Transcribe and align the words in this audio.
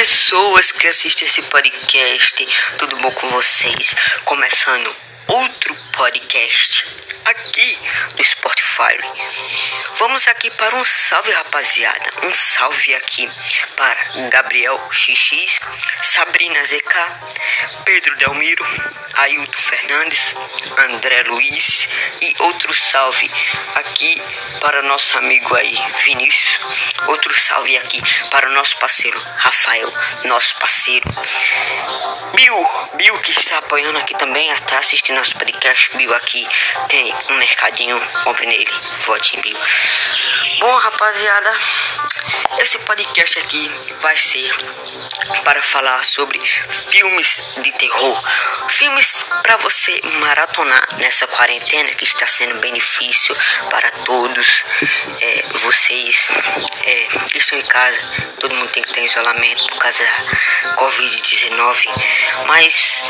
pessoas 0.00 0.72
que 0.72 0.88
assistem 0.88 1.28
esse 1.28 1.42
podcast, 1.42 2.48
tudo 2.78 2.96
bom 2.96 3.10
com 3.10 3.28
vocês? 3.28 3.94
Começando 4.24 4.96
outro 5.28 5.76
podcast 5.92 6.86
aqui 7.26 7.78
do 8.16 8.24
Spotify. 8.24 8.69
Vamos 9.98 10.26
aqui 10.26 10.50
para 10.52 10.74
um 10.74 10.84
salve, 10.84 11.30
rapaziada. 11.32 12.10
Um 12.22 12.32
salve 12.32 12.94
aqui 12.94 13.30
para 13.76 14.28
Gabriel 14.30 14.80
XX, 14.90 15.60
Sabrina 16.02 16.64
ZK, 16.64 16.94
Pedro 17.84 18.16
Delmiro, 18.16 18.64
Ailton 19.16 19.52
Fernandes, 19.52 20.34
André 20.88 21.22
Luiz 21.24 21.88
e 22.22 22.34
outro 22.38 22.74
salve 22.74 23.30
aqui 23.74 24.22
para 24.62 24.80
nosso 24.82 25.18
amigo 25.18 25.54
aí 25.54 25.78
Vinícius. 26.04 26.58
Outro 27.06 27.38
salve 27.38 27.76
aqui 27.76 28.00
para 28.30 28.48
o 28.48 28.52
nosso 28.52 28.78
parceiro 28.78 29.20
Rafael, 29.36 29.92
nosso 30.24 30.56
parceiro. 30.56 31.06
Bill, 32.34 32.68
Bill 32.94 33.18
que 33.18 33.32
está 33.32 33.58
apoiando 33.58 33.98
aqui 33.98 34.16
também, 34.16 34.50
está 34.52 34.78
assistindo 34.78 35.16
nosso 35.16 35.36
podcast. 35.36 35.90
Bill 35.96 36.14
aqui 36.14 36.48
tem 36.88 37.12
um 37.28 37.34
mercadinho, 37.34 38.00
compre 38.24 38.46
nele, 38.46 38.69
vote 39.06 39.36
em 39.36 39.40
Bill. 39.40 39.58
Bom, 40.60 40.76
rapaziada, 40.76 41.56
esse 42.58 42.78
podcast 42.80 43.38
aqui 43.38 43.68
vai 44.00 44.16
ser 44.16 44.50
para 45.44 45.62
falar 45.62 46.04
sobre 46.04 46.38
filmes 46.90 47.40
de 47.62 47.72
terror. 47.72 48.22
Filmes 48.68 49.24
para 49.42 49.56
você 49.56 49.98
maratonar 50.20 50.86
nessa 50.98 51.26
quarentena 51.26 51.88
que 51.90 52.04
está 52.04 52.26
sendo 52.26 52.60
benefício 52.60 53.34
para 53.70 53.90
todos. 54.04 54.64
É, 55.20 55.44
vocês 55.54 56.28
é, 56.84 57.08
que 57.30 57.38
estão 57.38 57.58
em 57.58 57.64
casa, 57.64 57.98
todo 58.38 58.54
mundo 58.54 58.70
tem 58.70 58.82
que 58.82 58.92
ter 58.92 59.04
isolamento 59.04 59.66
por 59.68 59.78
causa 59.78 60.02
da 60.02 60.76
Covid-19. 60.76 61.86
Mas 62.46 63.02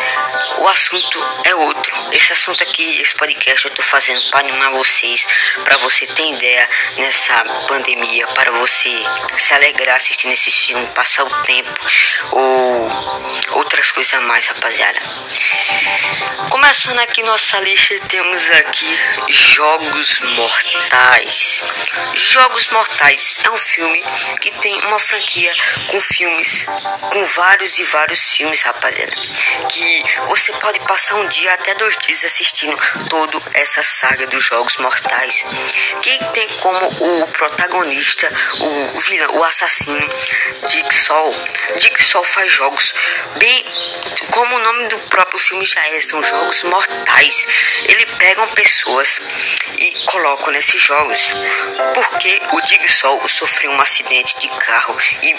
o 0.59 0.69
assunto 0.69 1.19
é 1.45 1.55
outro. 1.55 1.93
Esse 2.13 2.33
assunto 2.33 2.63
aqui, 2.63 3.01
esse 3.01 3.15
podcast 3.15 3.65
eu 3.65 3.71
estou 3.71 3.85
fazendo 3.85 4.23
para 4.31 4.41
animar 4.41 4.71
vocês, 4.71 5.27
para 5.65 5.77
você 5.79 6.07
ter 6.07 6.33
ideia 6.33 6.69
nessa 6.97 7.45
pandemia, 7.67 8.27
para 8.29 8.51
você 8.53 9.03
se 9.39 9.55
alegrar 9.55 9.97
assistindo 9.97 10.33
esse 10.33 10.51
filme, 10.51 10.87
passar 10.89 11.25
o 11.25 11.43
tempo 11.43 11.71
ou 12.33 12.91
outras 13.53 13.91
coisas 13.93 14.15
a 14.15 14.21
mais, 14.21 14.47
rapaziada. 14.47 15.01
Começando 16.51 16.99
aqui 16.99 17.23
nossa 17.23 17.59
lista, 17.61 17.99
temos 18.09 18.45
aqui 18.51 18.99
Jogos 19.29 20.19
Mortais. 20.21 21.63
Jogos 22.15 22.67
Mortais 22.69 23.39
é 23.45 23.51
um 23.51 23.59
filme 23.59 24.03
que 24.41 24.51
tem 24.53 24.81
uma 24.87 24.99
franquia 24.99 25.55
com 25.89 26.01
filmes, 26.01 26.65
com 27.13 27.25
vários 27.25 27.79
e 27.79 27.85
vários 27.85 28.21
filmes, 28.21 28.63
rapaziada. 28.63 29.13
Que 29.69 30.05
você 30.27 30.53
pode 30.55 30.81
passar 30.81 31.15
um 31.17 31.29
dia 31.29 31.53
até 31.55 31.75
dois 31.75 31.97
dias 31.99 32.25
assistindo 32.25 32.77
toda 33.09 33.41
essa 33.55 33.83
saga 33.83 34.27
dos 34.27 34.45
Jogos 34.45 34.77
Mortais. 34.79 35.30
Que 36.03 36.25
tem 36.33 36.49
como 36.59 36.87
o 36.87 37.27
protagonista, 37.29 38.31
o 38.61 39.01
vilão, 39.01 39.37
o 39.37 39.45
assassino, 39.45 40.09
Dick 40.69 40.95
Sol. 40.95 41.35
Dick 41.77 42.03
Sol 42.03 42.25
faz 42.25 42.53
jogos 42.53 42.95
bem 43.39 43.65
como 44.31 44.57
o 44.57 44.59
nome 44.59 44.89
do 44.89 44.99
próprio 45.09 45.39
filme 45.39 45.65
já 45.67 45.87
é, 45.89 46.01
são 46.01 46.23
jogos 46.23 46.63
mortais. 46.63 47.47
Ele 47.85 48.07
pegam 48.19 48.47
pessoas 48.49 49.21
e 49.77 50.05
colocam 50.07 50.53
nesses 50.53 50.81
jogos. 50.81 51.33
Porque 51.95 52.41
o 52.53 52.61
Digsol 52.63 53.29
sofreu 53.29 53.71
um 53.71 53.81
acidente 53.81 54.39
de 54.39 54.49
carro 54.49 54.97
e, 55.23 55.35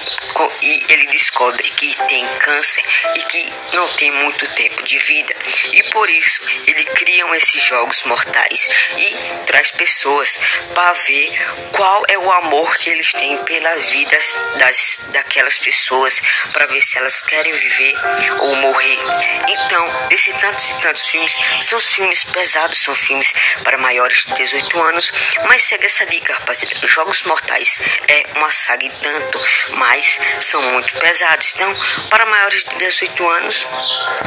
e 0.61 0.85
ele 0.89 1.07
descobre 1.07 1.69
que 1.69 1.95
tem 2.07 2.27
câncer 2.39 2.83
e 3.15 3.19
que 3.23 3.53
não 3.73 3.87
tem 3.93 4.11
muito 4.11 4.47
tempo 4.55 4.83
de 4.83 4.97
vida. 4.99 5.35
E 5.71 5.83
por 5.83 6.09
isso 6.09 6.41
ele 6.67 6.83
criam 6.85 7.33
esses 7.35 7.61
jogos 7.63 8.03
mortais 8.03 8.67
e 8.97 9.45
traz 9.45 9.71
pessoas 9.81 10.37
para 10.75 10.93
ver 10.93 11.33
qual 11.71 12.03
é 12.07 12.15
o 12.15 12.31
amor 12.31 12.77
que 12.77 12.87
eles 12.87 13.11
têm 13.13 13.35
pelas 13.45 13.83
vidas 13.85 14.37
das, 14.59 14.99
daquelas 15.07 15.57
pessoas, 15.57 16.21
para 16.53 16.67
ver 16.67 16.79
se 16.81 16.99
elas 16.99 17.23
querem 17.23 17.51
viver 17.51 17.95
ou 18.41 18.55
morrer. 18.57 18.99
Então, 19.47 20.07
esses 20.11 20.35
tantos 20.35 20.69
e 20.69 20.73
tantos 20.81 21.09
filmes 21.09 21.35
são 21.61 21.79
filmes 21.79 22.23
pesados, 22.25 22.79
são 22.83 22.93
filmes 22.93 23.33
para 23.63 23.79
maiores 23.79 24.23
de 24.25 24.33
18 24.35 24.81
anos, 24.83 25.11
mas 25.47 25.63
segue 25.63 25.87
essa 25.87 26.05
dica, 26.05 26.35
rapaziada. 26.35 26.75
Jogos 26.85 27.23
Mortais 27.23 27.79
é 28.07 28.25
uma 28.35 28.51
saga 28.51 28.85
e 28.85 28.89
tanto, 28.89 29.41
mas 29.69 30.19
são 30.41 30.61
muito 30.73 30.93
pesados. 30.99 31.53
Então, 31.55 31.75
para 32.07 32.27
maiores 32.27 32.63
de 32.63 32.75
18 32.75 33.29
anos 33.29 33.65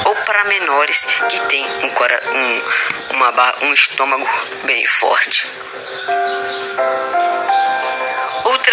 ou 0.04 0.16
para 0.16 0.44
menores 0.46 1.06
que 1.28 1.38
tem 1.46 1.64
um, 1.64 1.86
um, 1.86 3.14
uma, 3.14 3.54
um 3.62 3.72
estômago 3.72 4.28
bem 4.64 4.84
forte. 4.86 5.43
much. 5.44 5.83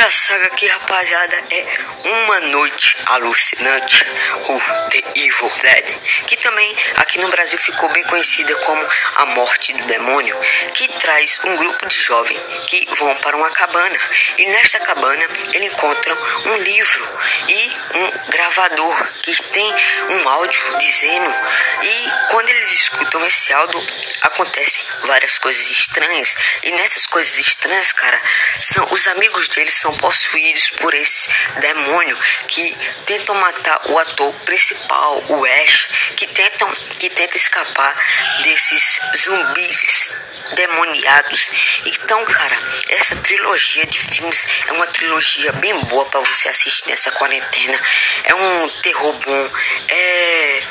Outra 0.02 0.18
saga 0.18 0.48
aqui, 0.48 0.66
rapaziada, 0.66 1.44
é 1.52 1.78
Uma 2.10 2.40
Noite 2.40 2.98
Alucinante, 3.06 4.04
ou 4.46 4.60
The 4.90 5.04
Evil 5.14 5.52
Dead, 5.62 6.26
que 6.26 6.38
também 6.38 6.76
aqui 6.96 7.20
no 7.20 7.28
Brasil 7.28 7.60
ficou 7.60 7.88
bem 7.90 8.04
conhecida 8.06 8.56
como 8.62 8.84
A 9.18 9.26
Morte 9.28 9.74
do 9.74 9.86
Demônio, 9.86 10.36
que 10.74 10.88
traz 11.00 11.40
um 11.44 11.56
grupo 11.56 11.86
de 11.86 11.96
jovens 11.96 12.42
que 12.68 12.88
vão 12.96 13.16
para 13.18 13.38
uma 13.38 13.52
cabana 13.52 14.00
e 14.40 14.46
nesta 14.48 14.80
cabana 14.80 15.24
eles 15.54 15.72
encontram 15.72 16.18
um 16.48 16.58
livro 16.58 17.20
e 17.48 17.72
um 17.96 18.32
gravador 18.32 19.08
que 19.22 19.36
tem 19.52 19.72
um 20.10 20.28
áudio 20.28 20.78
dizendo 20.80 21.36
e 21.84 22.32
quando 22.32 22.50
eles 22.50 22.72
escutam 22.72 23.24
esse 23.28 23.54
áudio 23.54 23.86
acontecem 24.22 24.84
várias 25.04 25.38
coisas 25.38 25.70
estranhas 25.70 26.36
e 26.64 26.72
nessas 26.72 27.06
coisas 27.06 27.38
estranhas, 27.38 27.92
cara, 27.92 28.20
são 28.62 28.88
os 28.92 29.06
amigos 29.08 29.48
deles 29.50 29.76
são 29.76 29.91
possuídos 29.98 30.70
por 30.72 30.94
esse 30.94 31.30
demônio 31.60 32.18
que 32.48 32.76
tentam 33.06 33.36
matar 33.36 33.82
o 33.90 33.98
ator 33.98 34.34
principal, 34.46 35.24
o 35.30 35.46
Ash, 35.46 35.90
que 36.16 36.28
tentam 36.28 36.72
que 37.00 37.10
tenta 37.10 37.38
escapar 37.38 37.96
desses 38.44 39.00
zumbis 39.18 40.12
demoniados. 40.54 41.50
Então, 41.86 42.24
cara, 42.26 42.60
essa 42.90 43.16
trilogia 43.18 43.86
de 43.86 43.98
filmes 43.98 44.46
é 44.68 44.72
uma 44.72 44.88
trilogia 44.88 45.52
bem 45.54 45.78
boa 45.86 46.06
para 46.06 46.20
você 46.22 46.50
assistir 46.50 46.88
nessa 46.88 47.12
quarentena. 47.12 47.80
É 48.24 48.36
um 48.36 48.70
terror 48.82 49.14
bom, 49.14 49.52
é 49.88 50.64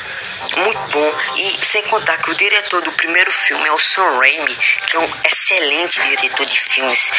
muito 0.57 0.79
bom. 0.89 1.13
E 1.37 1.65
sem 1.65 1.81
contar 1.83 2.17
que 2.17 2.31
o 2.31 2.35
diretor 2.35 2.81
do 2.81 2.91
primeiro 2.93 3.31
filme 3.31 3.67
é 3.67 3.71
o 3.71 3.79
Sam 3.79 4.19
Raimi, 4.19 4.55
que 4.87 4.95
é 4.95 4.99
um 4.99 5.09
excelente 5.25 6.01
diretor 6.03 6.45
de 6.45 6.59
filmes. 6.59 7.11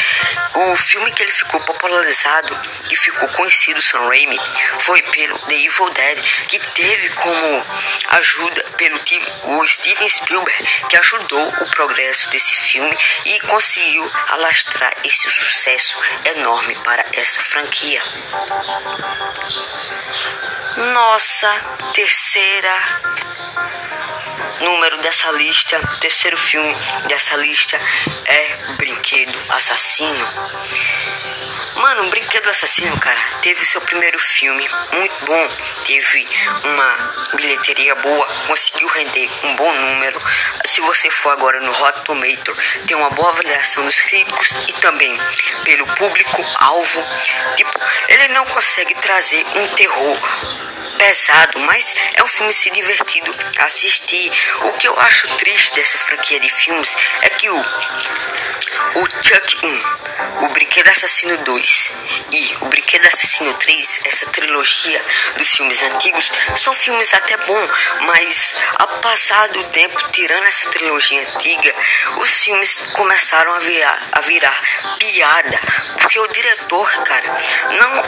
O 0.54 0.76
filme 0.76 1.10
que 1.12 1.22
ele 1.22 1.32
ficou 1.32 1.60
popularizado 1.60 2.58
e 2.90 2.96
ficou 2.96 3.28
conhecido, 3.30 3.80
Sam 3.82 4.08
Raimi, 4.08 4.38
foi 4.80 5.00
pelo 5.02 5.38
The 5.38 5.54
Evil 5.54 5.90
Dead, 5.90 6.18
que 6.48 6.58
teve 6.58 7.10
como 7.10 7.66
ajuda 8.08 8.62
pelo 8.76 9.02
o 9.44 9.66
Steven 9.66 10.08
Spielberg, 10.08 10.88
que 10.88 10.96
ajudou 10.96 11.48
o 11.48 11.70
progresso 11.70 12.30
desse 12.30 12.54
filme 12.54 12.96
e 13.24 13.40
conseguiu 13.40 14.10
alastrar 14.28 14.94
esse 15.04 15.30
sucesso 15.30 15.96
enorme 16.36 16.74
para 16.76 17.04
essa 17.12 17.40
franquia. 17.40 18.02
Nossa 20.76 21.48
terceira 21.92 23.12
número 24.62 24.99
dessa 24.99 25.31
lista, 25.32 25.79
terceiro 26.00 26.37
filme 26.37 26.75
dessa 27.06 27.37
lista 27.37 27.79
é 28.26 28.75
Brinquedo 28.76 29.38
Assassino. 29.50 30.29
Mano, 31.76 32.11
Brinquedo 32.11 32.49
Assassino, 32.49 32.99
cara, 32.99 33.20
teve 33.43 33.64
seu 33.64 33.81
primeiro 33.81 34.19
filme 34.19 34.69
muito 34.93 35.25
bom, 35.25 35.49
teve 35.85 36.26
uma 36.64 37.12
bilheteria 37.35 37.94
boa, 37.97 38.26
conseguiu 38.47 38.88
render 38.88 39.29
um 39.44 39.56
bom 39.56 39.73
número. 39.75 40.20
Se 40.67 40.81
você 40.81 41.11
for 41.11 41.31
agora 41.31 41.61
no 41.61 41.73
Hot 41.73 42.05
Tomato, 42.05 42.56
tem 42.87 42.97
uma 42.97 43.11
boa 43.11 43.31
avaliação 43.31 43.85
dos 43.85 44.00
críticos 44.00 44.50
e 44.69 44.73
também 44.75 45.19
pelo 45.64 45.87
público 45.94 46.44
alvo. 46.56 47.03
Tipo, 47.56 47.73
ele 48.09 48.29
não 48.29 48.44
consegue 48.47 48.94
trazer 48.97 49.44
um 49.56 49.67
terror 49.75 50.19
pesado, 51.02 51.58
mas 51.58 51.96
é 52.14 52.22
um 52.22 52.28
filme 52.28 52.54
se 52.54 52.70
divertido 52.70 53.34
assistir. 53.58 54.31
O 54.62 54.72
que 54.75 54.87
eu 54.87 54.96
acho 55.00 55.26
triste 55.37 55.75
dessa 55.75 55.99
franquia 55.99 56.38
de 56.38 56.49
filmes 56.49 56.94
é 57.22 57.28
que 57.31 57.50
o 57.50 57.64
o 58.94 59.06
Chuck 59.22 59.66
1, 59.66 60.44
o 60.44 60.49
Brinquedo 60.50 60.88
Assassino 60.90 61.37
2 61.38 61.90
e 62.31 62.56
o 62.60 62.66
Brinquedo 62.66 63.06
Assassino 63.06 63.54
3, 63.54 64.00
essa 64.04 64.26
trilogia 64.26 65.02
dos 65.37 65.49
filmes 65.49 65.82
antigos, 65.82 66.31
são 66.56 66.75
filmes 66.75 67.12
até 67.14 67.37
bons, 67.38 67.70
mas 68.02 68.54
ao 68.78 68.88
passar 69.00 69.49
do 69.49 69.64
tempo, 69.64 70.10
tirando 70.12 70.46
essa 70.46 70.69
trilogia 70.70 71.20
antiga, 71.22 71.75
os 72.19 72.44
filmes 72.44 72.75
começaram 72.93 73.54
a 73.54 73.58
virar, 73.60 74.08
a 74.12 74.20
virar 74.20 74.60
piada, 74.99 75.60
porque 76.00 76.19
o 76.19 76.26
diretor, 76.28 76.90
cara, 77.04 77.34
não 77.78 78.02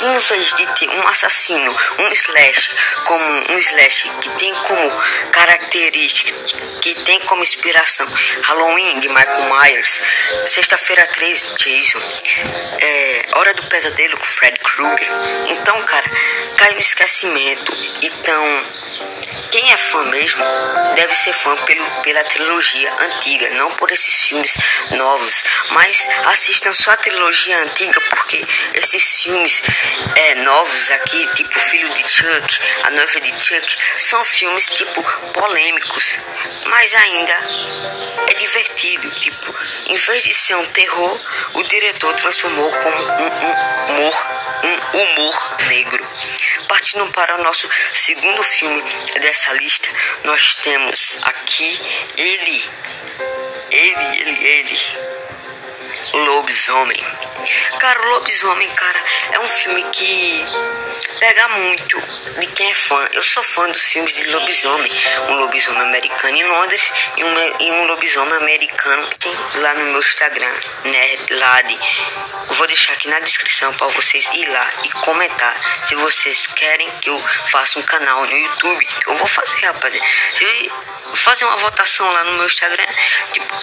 em 0.00 0.18
vez 0.18 0.54
de 0.54 0.66
ter 0.74 0.88
um 0.90 1.08
assassino, 1.08 1.76
um 1.98 2.05
slash, 2.12 2.70
como 3.04 3.24
um 3.24 3.58
slash 3.58 4.10
que 4.20 4.30
tem 4.30 4.54
como 4.54 5.02
característica, 5.32 6.32
que 6.80 6.94
tem 7.04 7.20
como 7.20 7.42
inspiração 7.42 8.06
Halloween 8.42 9.00
de 9.00 9.08
Michael 9.08 9.44
Myers, 9.50 10.02
Sexta-feira 10.48 11.06
3 11.08 11.54
Jason, 11.56 12.00
é, 12.80 13.26
Hora 13.32 13.54
do 13.54 13.62
Pesadelo 13.64 14.16
com 14.16 14.24
Fred 14.24 14.58
Krueger. 14.60 15.08
Então, 15.48 15.80
cara, 15.82 16.10
cai 16.56 16.72
no 16.72 16.80
esquecimento. 16.80 17.72
Então, 18.02 18.64
quem 19.56 19.72
é 19.72 19.76
fã 19.78 20.02
mesmo 20.04 20.44
deve 20.96 21.14
ser 21.14 21.32
fã 21.32 21.56
pelo, 21.56 22.02
pela 22.02 22.22
trilogia 22.24 22.92
antiga, 23.04 23.48
não 23.54 23.70
por 23.70 23.90
esses 23.90 24.14
filmes 24.26 24.54
novos. 24.90 25.42
Mas 25.70 26.06
assistam 26.26 26.74
só 26.74 26.90
a 26.90 26.96
trilogia 26.98 27.62
antiga, 27.62 27.98
porque 28.10 28.44
esses 28.74 29.22
filmes 29.22 29.62
é, 30.14 30.34
novos 30.36 30.90
aqui, 30.90 31.26
tipo 31.36 31.58
Filho 31.58 31.88
de 31.94 32.06
Chuck, 32.06 32.60
A 32.82 32.90
Noiva 32.90 33.20
de 33.22 33.30
Chuck, 33.42 33.76
são 33.96 34.22
filmes 34.24 34.66
tipo 34.66 35.02
polêmicos, 35.32 36.18
mas 36.66 36.94
ainda 36.94 37.40
é 38.30 38.34
divertido. 38.34 39.10
Tipo, 39.20 39.54
em 39.86 39.96
vez 39.96 40.22
de 40.24 40.34
ser 40.34 40.56
um 40.56 40.66
terror, 40.66 41.18
o 41.54 41.62
diretor 41.62 42.14
transformou 42.16 42.70
como 42.70 43.04
um, 43.04 43.08
um 43.08 43.96
humor, 43.96 44.26
um 44.92 45.00
humor 45.00 45.56
negro. 45.66 46.06
Partindo 46.68 47.06
para 47.12 47.36
o 47.38 47.42
nosso 47.42 47.68
segundo 47.92 48.42
filme 48.42 48.82
dessa 49.20 49.52
lista, 49.52 49.88
nós 50.24 50.54
temos 50.56 51.18
aqui 51.22 51.78
ele, 52.16 52.64
ele, 53.70 54.20
ele, 54.20 54.46
ele, 54.46 54.80
Lobisomem. 56.46 57.04
Cara, 57.80 58.00
o 58.00 58.10
Lobisomem, 58.10 58.68
cara, 58.68 59.00
é 59.32 59.40
um 59.40 59.48
filme 59.48 59.82
que 59.90 60.46
pega 61.18 61.48
muito 61.48 62.00
de 62.38 62.46
quem 62.48 62.70
é 62.70 62.74
fã. 62.74 63.08
Eu 63.12 63.22
sou 63.22 63.42
fã 63.42 63.68
dos 63.68 63.82
filmes 63.82 64.14
de 64.14 64.24
lobisomem. 64.24 64.92
Um 65.28 65.40
lobisomem 65.40 65.82
americano 65.82 66.36
em 66.36 66.44
Londres 66.44 66.82
e 67.16 67.24
um, 67.24 67.60
e 67.60 67.72
um 67.72 67.86
lobisomem 67.86 68.34
americano 68.34 69.08
lá 69.56 69.74
no 69.74 69.84
meu 69.86 70.00
Instagram, 70.00 70.52
Nerdlad. 70.84 71.78
Eu 72.48 72.54
vou 72.54 72.66
deixar 72.68 72.92
aqui 72.92 73.08
na 73.08 73.18
descrição 73.20 73.72
para 73.74 73.88
vocês 73.88 74.26
ir 74.32 74.46
lá 74.48 74.70
e 74.84 74.90
comentar 74.90 75.84
se 75.84 75.94
vocês 75.96 76.46
querem 76.46 76.88
que 77.00 77.10
eu 77.10 77.18
faça 77.50 77.78
um 77.78 77.82
canal 77.82 78.24
no 78.24 78.36
YouTube. 78.36 78.86
Eu 79.06 79.16
vou 79.16 79.26
fazer, 79.26 79.66
rapaz. 79.66 79.94
Se 80.34 80.70
fazer 81.16 81.44
uma 81.44 81.56
votação 81.56 82.10
lá 82.12 82.24
no 82.24 82.32
meu 82.34 82.46
Instagram, 82.46 82.86
tipo, 83.32 83.54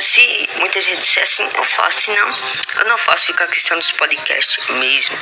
se 0.00 0.48
muita 0.56 0.80
gente 0.80 1.00
disser 1.00 1.22
assim, 1.22 1.48
eu 1.54 1.64
faço, 1.64 2.00
se 2.00 2.10
não, 2.10 2.31
eu 2.78 2.84
não 2.86 2.98
faço 2.98 3.26
ficar 3.26 3.46
questão 3.46 3.78
dos 3.78 3.92
podcasts 3.92 4.64
mesmo. 4.68 5.18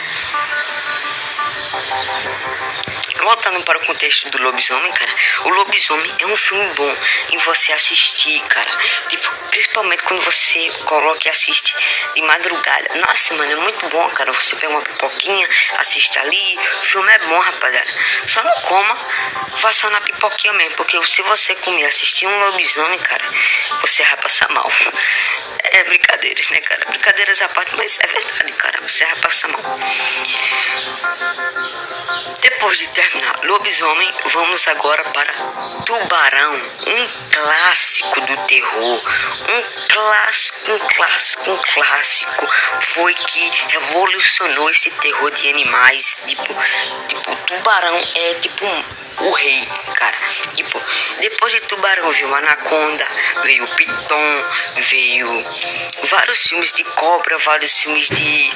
Voltando 3.23 3.63
para 3.65 3.79
o 3.79 3.87
contexto 3.87 4.31
do 4.31 4.43
lobisomem, 4.43 4.91
cara, 4.93 5.15
o 5.45 5.49
lobisomem 5.51 6.11
é 6.21 6.27
um 6.27 6.37
filme 6.37 6.75
bom 6.75 6.97
em 7.31 7.39
você 7.39 7.73
assistir, 7.73 8.41
cara. 8.45 8.71
Tipo, 9.09 9.31
principalmente 9.51 10.03
quando 10.05 10.23
você 10.23 10.71
coloca 10.87 11.29
e 11.29 11.31
assiste 11.31 11.75
de 12.15 12.23
madrugada. 12.23 12.95
Nossa, 12.97 13.35
mano, 13.35 13.53
é 13.53 13.57
muito 13.57 13.89
bom, 13.89 14.09
cara. 14.11 14.33
Você 14.33 14.57
pega 14.57 14.73
uma 14.73 14.81
pipoquinha, 14.83 15.47
assiste 15.79 16.19
ali. 16.19 16.59
O 16.83 16.85
filme 16.87 17.13
é 17.13 17.19
bom, 17.19 17.39
rapaziada. 17.39 17.91
Só 18.27 18.43
não 18.43 18.53
coma, 18.63 18.97
faça 19.57 19.91
na 19.91 20.01
pipoquinha 20.01 20.53
mesmo. 20.55 20.77
Porque 20.77 20.99
se 21.07 21.23
você 21.23 21.55
comer 21.57 21.87
assistir 21.87 22.27
um 22.27 22.39
lobisomem, 22.47 22.99
cara, 23.01 23.25
você 23.83 24.03
vai 24.03 24.17
passar 24.17 24.49
mal. 24.51 24.71
É 25.73 25.85
brincadeiras, 25.85 26.49
né, 26.49 26.61
cara? 26.63 26.85
Brincadeiras 26.87 27.41
à 27.43 27.49
parte, 27.51 27.77
mas 27.77 27.97
é 28.01 28.07
verdade, 28.07 28.53
cara. 28.55 28.81
Você 28.81 29.05
vai 29.05 29.17
passar 29.17 29.49
mal. 29.49 29.63
Depois 32.41 32.79
de 32.79 32.89
terminar 33.11 33.41
Lobisomem, 33.45 34.15
vamos 34.27 34.67
agora 34.69 35.05
para 35.05 35.33
Tubarão, 35.85 36.55
um 36.55 37.09
clássico 37.33 38.21
do 38.21 38.37
terror, 38.47 39.03
um 39.49 39.89
clássico, 39.89 40.73
um 40.73 40.79
clássico, 40.79 41.51
um 41.51 41.57
clássico. 41.57 42.49
Foi 42.81 43.15
que 43.15 43.53
revolucionou 43.69 44.71
esse 44.71 44.91
terror 44.91 45.31
de 45.33 45.49
animais. 45.49 46.17
Tipo, 46.27 46.57
tipo 47.09 47.37
Tubarão 47.47 48.03
é 48.15 48.35
tipo 48.35 48.65
o 49.19 49.33
rei, 49.33 49.69
cara. 49.95 50.17
Tipo, 50.55 50.81
depois 51.21 51.53
de 51.53 51.61
Tubarão 51.63 52.11
veio 52.11 52.35
Anaconda, 52.35 53.07
veio 53.45 53.67
Piton, 53.67 54.45
veio 54.89 55.29
vários 56.05 56.47
filmes 56.47 56.73
de 56.73 56.85
cobra, 56.85 57.39
vários 57.39 57.77
filmes 57.79 58.09
de 58.09 58.53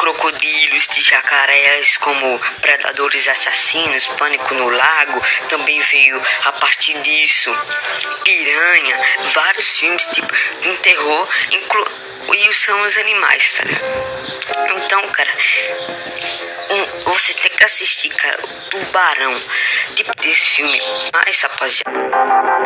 crocodilos, 0.00 0.88
de 0.88 1.02
jacarés 1.02 1.98
como 1.98 2.40
predadores 2.62 3.28
assassinos, 3.28 4.06
pânico 4.18 4.54
no 4.54 4.70
lago, 4.70 5.22
também 5.48 5.78
veio 5.80 6.20
a 6.46 6.52
partir 6.52 6.98
disso. 7.02 7.54
Piranha, 8.24 8.98
vários 9.34 9.78
filmes 9.78 10.06
tipo 10.06 10.32
de 10.62 10.76
terror, 10.78 11.28
inclu 11.52 11.86
e 12.32 12.54
são 12.54 12.80
os 12.82 12.96
animais, 12.96 13.52
tá 13.54 13.64
Então, 14.76 15.02
cara, 15.08 15.32
um, 16.70 17.02
você 17.04 17.34
tem 17.34 17.50
que 17.50 17.64
assistir, 17.64 18.08
cara, 18.10 18.38
Tubarão, 18.70 19.42
tipo 19.96 20.14
desse 20.16 20.50
filme, 20.50 20.80
mais 21.12 21.40
rapaziada. 21.42 22.59